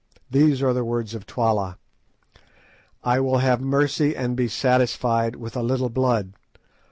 these 0.31 0.63
are 0.63 0.73
the 0.73 0.83
words 0.83 1.13
of 1.13 1.27
Twala: 1.27 1.77
'I 3.03 3.19
will 3.19 3.37
have 3.37 3.61
mercy 3.61 4.15
and 4.15 4.35
be 4.35 4.47
satisfied 4.47 5.35
with 5.35 5.55
a 5.55 5.61
little 5.61 5.89
blood. 5.89 6.33